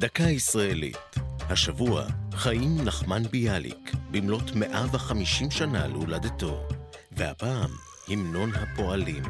[0.00, 0.96] דקה ישראלית.
[1.50, 6.68] השבוע, חיים נחמן ביאליק, במלאת 150 שנה להולדתו.
[7.12, 7.70] והפעם,
[8.08, 9.22] המנון הפועלים.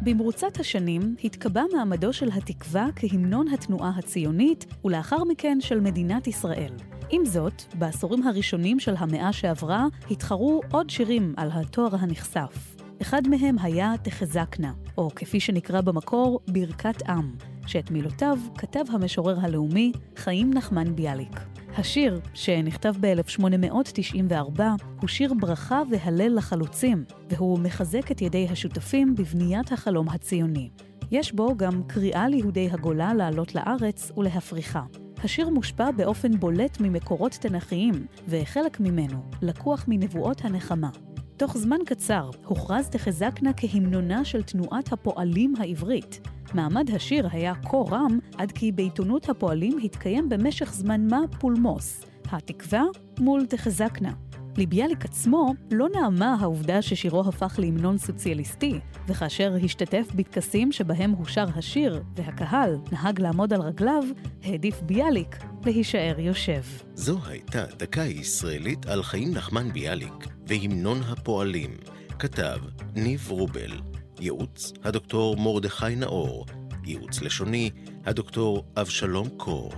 [0.00, 6.72] במרוצת השנים התקבע מעמדו של התקווה כהמנון התנועה הציונית, ולאחר מכן של מדינת ישראל.
[7.10, 12.77] עם זאת, בעשורים הראשונים של המאה שעברה התחרו עוד שירים על התואר הנכסף.
[13.02, 17.32] אחד מהם היה תחזקנה, או כפי שנקרא במקור, ברכת עם,
[17.66, 21.40] שאת מילותיו כתב המשורר הלאומי חיים נחמן ביאליק.
[21.76, 24.60] השיר, שנכתב ב-1894,
[25.00, 30.70] הוא שיר ברכה והלל לחלוצים, והוא מחזק את ידי השותפים בבניית החלום הציוני.
[31.10, 34.82] יש בו גם קריאה ליהודי הגולה לעלות לארץ ולהפריחה.
[35.24, 40.90] השיר מושפע באופן בולט ממקורות תנכיים, וחלק ממנו לקוח מנבואות הנחמה.
[41.38, 46.20] תוך זמן קצר הוכרז תחזקנה כהמנונה של תנועת הפועלים העברית.
[46.54, 52.82] מעמד השיר היה כה רם, עד כי בעיתונות הפועלים התקיים במשך זמן מה פולמוס, התקווה
[53.20, 54.27] מול תחזקנה.
[54.58, 62.02] לביאליק עצמו לא נעמה העובדה ששירו הפך להמנון סוציאליסטי, וכאשר השתתף בטקסים שבהם הושר השיר
[62.16, 64.04] והקהל נהג לעמוד על רגליו,
[64.42, 66.62] העדיף ביאליק להישאר יושב.
[66.94, 71.70] זו הייתה דקה ישראלית על חיים נחמן ביאליק והמנון הפועלים.
[72.18, 72.58] כתב
[72.94, 73.80] ניב רובל,
[74.20, 76.46] ייעוץ הדוקטור מרדכי נאור,
[76.84, 77.70] ייעוץ לשוני
[78.06, 79.72] הדוקטור אבשלום קור.